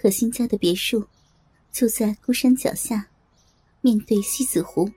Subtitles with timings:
[0.00, 1.06] 可心家的别墅
[1.70, 3.06] 就在孤山脚下，
[3.82, 4.90] 面对西子湖，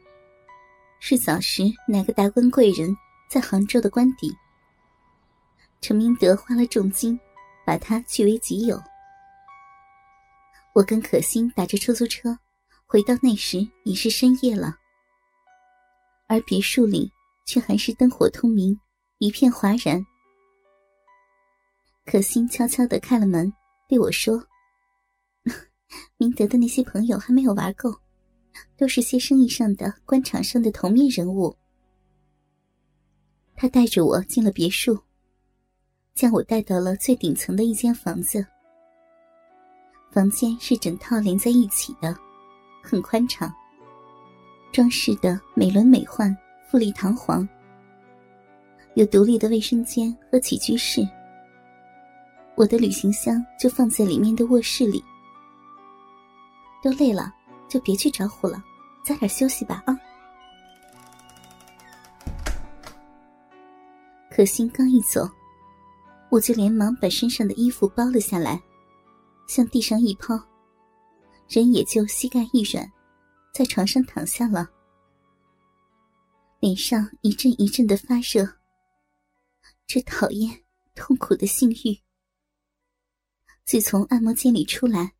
[1.01, 2.95] 是早时哪个达官贵人
[3.29, 4.33] 在杭州的官邸。
[5.81, 7.19] 陈明德花了重金，
[7.65, 8.81] 把它据为己有。
[10.73, 12.39] 我跟可心打着出租车
[12.85, 14.77] 回到那时已是深夜了，
[16.29, 17.11] 而别墅里
[17.45, 18.79] 却还是灯火通明，
[19.17, 20.01] 一片哗然。
[22.05, 23.51] 可心悄悄的开了门，
[23.89, 24.41] 对我说
[26.17, 27.93] ：“明德的那些朋友还没有玩够，
[28.77, 31.55] 都是些生意上的、官场上的头面人物。”
[33.55, 34.99] 他带着我进了别墅，
[36.15, 38.45] 将我带到了最顶层的一间房子。
[40.11, 42.15] 房间是整套连在一起的，
[42.83, 43.51] 很宽敞，
[44.71, 46.35] 装饰的美轮美奂、
[46.69, 47.47] 富丽堂皇，
[48.95, 51.01] 有独立的卫生间和起居室。
[52.55, 55.03] 我的旅行箱就放在里面的卧室里。
[56.83, 57.33] 都累了，
[57.69, 58.61] 就别去找虎了，
[59.05, 59.97] 早点休息吧啊！
[64.29, 65.29] 可心刚一走，
[66.29, 68.61] 我就连忙把身上的衣服包了下来，
[69.47, 70.37] 向地上一抛，
[71.47, 72.91] 人也就膝盖一软，
[73.53, 74.69] 在床上躺下了，
[76.59, 78.45] 脸上一阵一阵的发热。
[79.87, 80.63] 这讨厌、
[80.95, 81.97] 痛苦的性欲。
[83.63, 85.13] 自从按摩间里出来，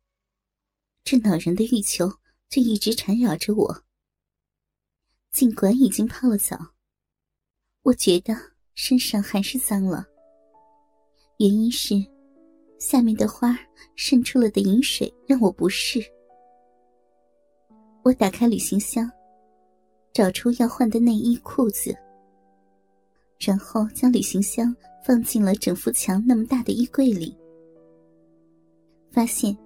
[1.04, 2.10] 这恼人的欲求
[2.48, 3.84] 就一直缠绕着我。
[5.30, 6.56] 尽管已经泡了澡，
[7.82, 8.34] 我觉得
[8.74, 10.06] 身上还是脏了。
[11.38, 11.94] 原因是
[12.78, 13.58] 下面的花
[13.96, 16.00] 渗出了的饮水让我不适。
[18.02, 19.10] 我打开旅行箱，
[20.12, 21.94] 找出要换的内衣裤子，
[23.38, 24.74] 然后将旅行箱
[25.04, 27.36] 放进了整幅墙那么大的衣柜里。
[29.10, 29.56] 发现，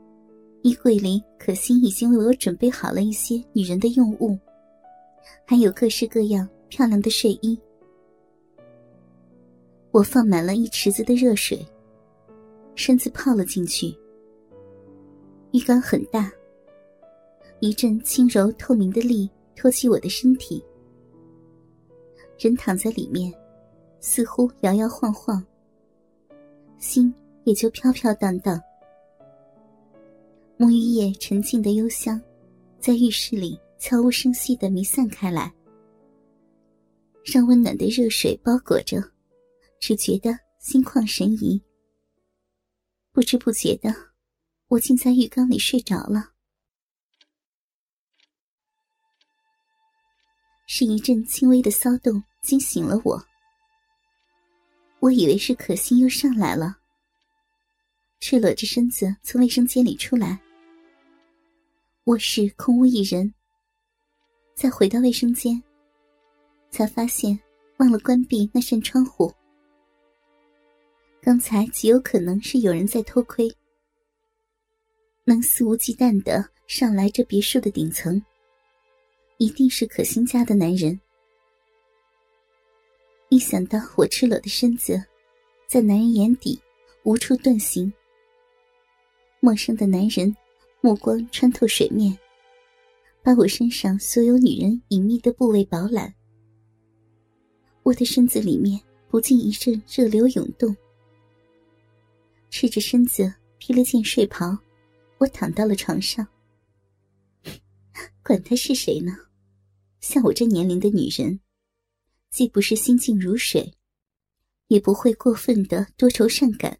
[0.63, 4.37] 衣柜里可心已经为我准备好了一些女人的用物，
[5.45, 7.59] 还有各式各样漂亮的睡衣。
[9.91, 11.65] 我放满了一池子的热水，
[12.75, 13.97] 身子泡了进去。
[15.53, 16.31] 浴缸很大，
[17.61, 20.63] 一阵轻柔透明的力托起我的身体，
[22.39, 23.33] 人躺在里面，
[24.01, 25.43] 似乎摇摇晃晃，
[26.79, 27.13] 心
[27.45, 28.61] 也就飘飘荡荡。
[30.59, 32.21] 沐浴液沉静的幽香，
[32.81, 35.55] 在浴室里悄无声息的弥散开来，
[37.25, 39.01] 让温暖的热水包裹着，
[39.79, 41.63] 只觉得心旷神怡。
[43.13, 43.95] 不知不觉的，
[44.67, 46.33] 我竟在浴缸里睡着了。
[50.67, 53.25] 是一阵轻微的骚动惊醒了我，
[54.99, 56.79] 我以为是可心又上来了，
[58.19, 60.43] 赤裸着身子从卫生间里出来。
[62.09, 63.35] 卧室空无一人。
[64.55, 65.63] 再回到卫生间，
[66.71, 67.39] 才发现
[67.77, 69.31] 忘了关闭那扇窗户。
[71.21, 73.55] 刚才极有可能是有人在偷窥，
[75.25, 78.19] 能肆无忌惮的上来这别墅的顶层，
[79.37, 80.99] 一定是可心家的男人。
[83.29, 84.99] 一想到我赤裸的身子，
[85.67, 86.59] 在男人眼底
[87.03, 87.93] 无处遁形，
[89.41, 90.35] 陌生的男人。
[90.81, 92.17] 目光穿透水面，
[93.21, 96.15] 把我身上所有女人隐秘的部位饱览。
[97.83, 100.75] 我的身子里面不禁一阵热流涌动。
[102.49, 104.57] 赤着身子披了件睡袍，
[105.19, 106.27] 我躺到了床上。
[108.23, 109.13] 管他是谁呢？
[110.01, 111.41] 像我这年龄的女人，
[112.31, 113.75] 既不是心静如水，
[114.69, 116.79] 也不会过分的多愁善感。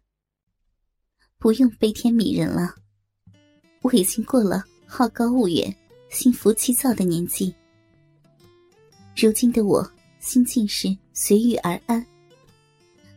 [1.37, 2.75] 不用悲天悯人了。
[3.81, 5.73] 我已经过了好高骛远、
[6.09, 7.53] 心浮气躁的年纪。
[9.15, 12.05] 如今的我，心境是随遇而安，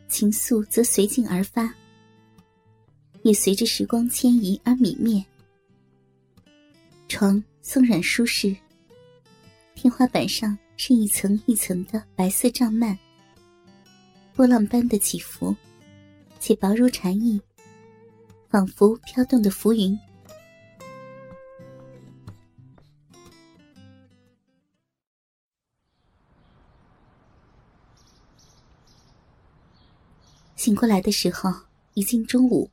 [0.08, 1.72] 情愫则随境而发，
[3.22, 5.24] 也随着时光迁移而泯灭。
[7.08, 8.56] 床松软舒适，
[9.74, 12.96] 天花板上是一层一层的白色帐幔，
[14.34, 15.54] 波浪般的起伏，
[16.40, 17.40] 且薄如蝉翼，
[18.48, 19.98] 仿佛飘动的浮云。
[30.62, 31.50] 醒过来的时候
[31.94, 32.70] 已经中午。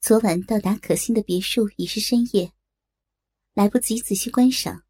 [0.00, 2.52] 昨晚到达可心的别墅已是深夜，
[3.52, 4.84] 来不及仔细观赏。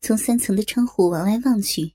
[0.00, 1.94] 从三层的窗户往外望去，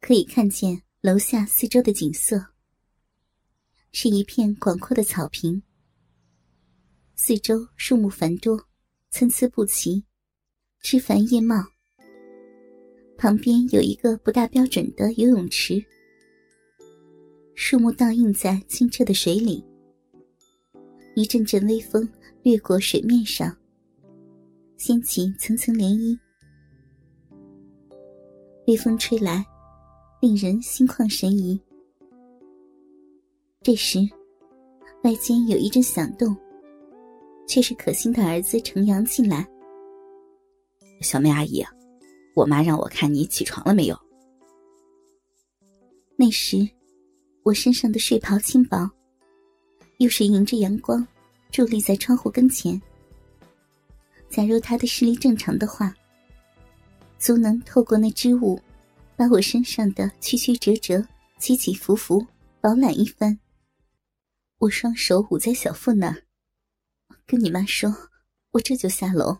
[0.00, 2.46] 可以看见楼下四周的景色，
[3.92, 5.62] 是一片广阔的草坪，
[7.14, 8.66] 四周树木繁多，
[9.10, 10.04] 参差不齐，
[10.80, 11.64] 枝繁叶茂。
[13.16, 15.86] 旁边有一个不大标准的游泳池，
[17.60, 19.64] 树木倒映在清澈的水里，
[21.16, 22.08] 一阵阵微风
[22.44, 23.54] 掠过水面上，
[24.76, 26.16] 掀起层层涟漪。
[28.68, 29.44] 微风吹来，
[30.20, 31.60] 令人心旷神怡。
[33.60, 33.98] 这时，
[35.02, 36.34] 外间有一阵响动，
[37.48, 39.44] 却是可心的儿子程阳进来。
[41.00, 41.64] 小妹阿姨，
[42.36, 43.98] 我妈让我看你起床了没有。
[46.14, 46.58] 那时，
[47.48, 48.90] 我身上的睡袍轻薄，
[50.00, 51.06] 又是迎着阳光，
[51.50, 52.78] 伫立在窗户跟前。
[54.28, 55.94] 假如他的视力正常的话。
[57.18, 58.60] 足能透过那织物，
[59.16, 61.02] 把我身上的曲曲折折、
[61.38, 62.24] 起起伏伏
[62.60, 63.40] 饱览一番。
[64.58, 66.22] 我双手捂在小腹那儿，
[67.26, 67.90] 跟你妈说，
[68.50, 69.38] 我这就下楼。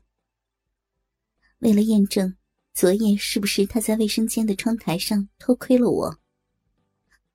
[1.59, 2.35] 为了验证
[2.73, 6.19] 昨夜是不是他在卫生间的窗台上偷窥了我，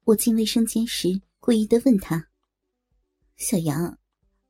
[0.06, 2.28] 我进卫生间时故意的问他
[3.38, 3.98] ：“小杨，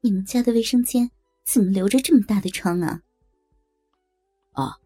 [0.01, 1.09] 你们家的卫生间
[1.45, 3.01] 怎么留着这么大的窗啊？”
[4.53, 4.79] 哦。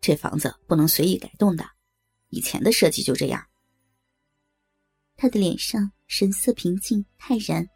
[0.00, 1.64] 这房子不能随意改动的，
[2.28, 3.46] 以前的设计就这样。
[5.16, 7.66] 他的脸上神色平静泰然，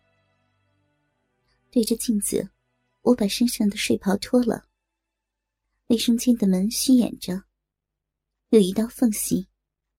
[1.71, 2.51] 对着镜子，
[3.01, 4.69] 我把身上的睡袍脱了。
[5.87, 7.44] 卫生间的门虚掩着，
[8.51, 9.49] 有一道缝隙，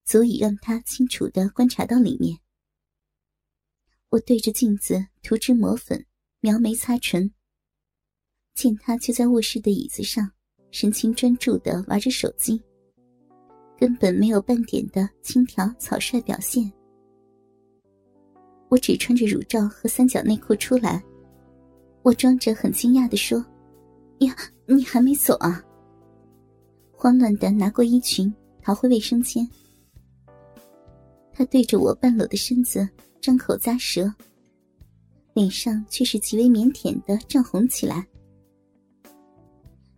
[0.09, 2.35] 足以让他清楚的观察到里面。
[4.09, 6.03] 我对着镜子涂脂抹粉，
[6.39, 7.31] 描眉擦唇，
[8.55, 10.31] 见他就在卧室的椅子上。
[10.71, 12.59] 神情专注的玩着手机，
[13.77, 16.71] 根本没有半点的轻佻草率表现。
[18.67, 21.03] 我只穿着乳罩和三角内裤出来，
[22.01, 23.45] 我装着很惊讶的说
[24.21, 24.35] ：“呀，
[24.65, 25.63] 你还没走啊？”
[26.93, 29.47] 慌乱的拿过衣裙，逃回卫生间。
[31.39, 32.85] 他对着我半裸的身子
[33.21, 34.13] 张口咂舌，
[35.33, 38.05] 脸上却是极为腼腆的涨红起来。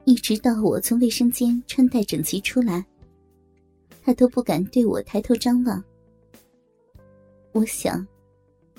[0.05, 2.85] 一直到我从卫生间穿戴整齐出来，
[4.03, 5.83] 他都不敢对我抬头张望。
[7.53, 8.07] 我想，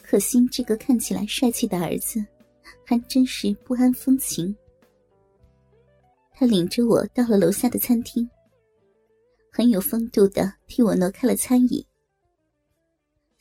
[0.01, 2.25] 可心这个看起来帅气的儿子，
[2.85, 4.55] 还真是不安风情。
[6.31, 8.31] 他领着我到了楼下的餐厅，
[9.51, 11.85] 很有风度的替我挪开了餐椅。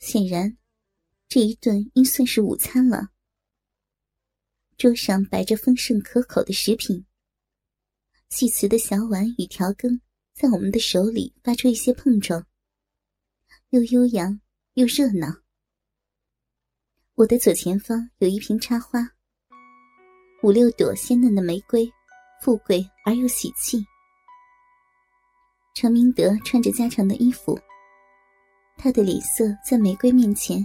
[0.02, 0.58] 显然，
[1.28, 3.10] 这一顿应算是午餐了。
[4.76, 7.06] 桌上摆着丰盛可口的食品。
[8.28, 10.00] 细瓷的小碗与调羹
[10.32, 12.44] 在我们的手里发出一些碰撞，
[13.70, 14.40] 又悠扬
[14.74, 15.28] 又热闹。
[17.14, 19.08] 我的左前方有一瓶插花，
[20.42, 21.88] 五六朵鲜嫩的玫瑰，
[22.42, 23.86] 富贵而又喜气。
[25.76, 27.56] 程明德穿着家常的衣服，
[28.82, 30.58] 他的脸色在玫瑰面前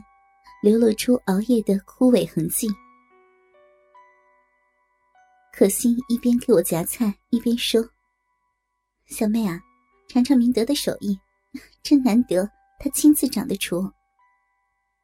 [0.64, 2.68] 流露出熬夜的枯萎痕迹。
[5.54, 7.80] 可心一边给我夹菜，一边说
[9.06, 9.62] ：“小妹啊，
[10.08, 11.16] 尝尝明德的手艺，
[11.84, 12.50] 真难得，
[12.80, 13.88] 他亲自掌的厨。”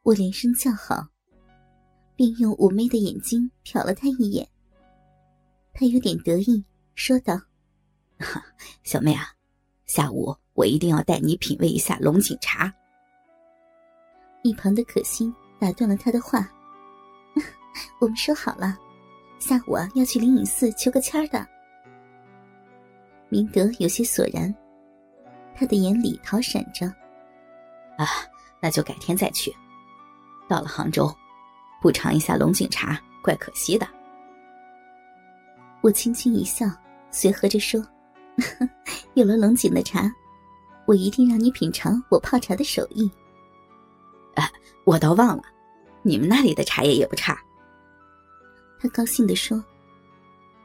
[0.02, 1.08] 我连声叫好，
[2.16, 4.50] 并用妩媚的眼睛瞟了他一眼。
[5.72, 7.40] 他有点得意，说道
[8.82, 9.36] ：“小妹啊，
[9.86, 12.74] 下午我一定要带你品味一下龙井茶。”
[14.44, 16.48] 一旁的可心打断了他的话
[18.00, 18.78] ：“我们说好了。”
[19.40, 21.46] 下午啊，要去灵隐寺求个签儿的。
[23.30, 24.54] 明德有些索然，
[25.56, 26.86] 他的眼里逃闪着。
[27.98, 28.06] 啊，
[28.62, 29.54] 那就改天再去。
[30.48, 31.14] 到了杭州，
[31.82, 33.88] 不尝一下龙井茶，怪可惜的。
[35.82, 36.70] 我轻轻一笑，
[37.12, 37.82] 随和着说
[39.16, 40.12] ：“有了龙井的茶，
[40.86, 43.10] 我一定让你品尝我泡茶的手艺。”
[44.36, 44.52] 啊，
[44.86, 45.44] 我倒忘了，
[46.02, 47.38] 你们那里的茶叶也不差。
[48.80, 49.64] 他高兴地说：“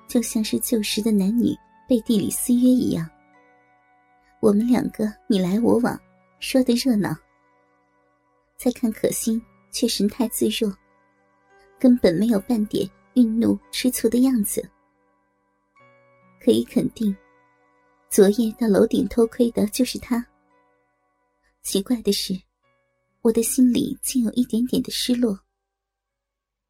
[0.09, 1.55] 就像是旧时的男女
[1.89, 3.09] 背地里私约一样，
[4.41, 5.99] 我们两个你来我往，
[6.41, 7.15] 说的热闹。
[8.57, 10.75] 再看可心，却神态自若，
[11.79, 14.69] 根本没有半点愠怒吃醋的样子。
[16.41, 17.17] 可以肯定，
[18.11, 20.25] 昨夜到楼顶偷窥的就是他。
[21.63, 22.35] 奇怪的是，
[23.23, 25.45] 我的心里竟有一点点的失落。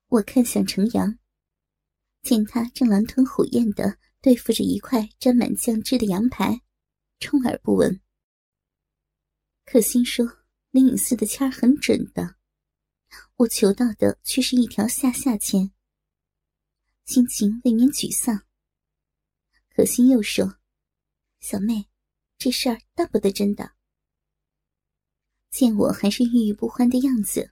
[0.08, 1.18] 我看向程阳。”
[2.22, 6.60] 见他正狼吞虎咽的对付着一块沾满酱汁的羊排，
[7.20, 8.00] 充耳不闻。
[9.64, 10.26] 可心说
[10.72, 12.34] ：“灵隐寺的签儿很准的，
[13.36, 15.72] 我求到的却是一条下下签。
[17.04, 18.42] 心情未免沮丧。
[19.70, 20.58] 可心又说
[21.40, 21.88] ：“小妹，
[22.36, 23.72] 这事儿当不得真的。”
[25.58, 27.50] 见我还是郁郁不欢的样子，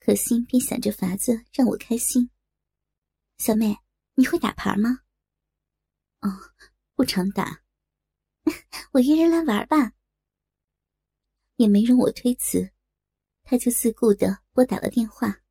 [0.00, 2.30] 可心便想着法子让我开心。
[3.36, 3.76] 小妹，
[4.14, 5.00] 你会打牌吗？
[6.22, 6.30] 哦，
[6.94, 7.60] 不常打。
[8.92, 9.92] 我约人来玩吧。
[11.56, 12.72] 也没容我推辞，
[13.42, 15.42] 他就自顾的拨打了电话。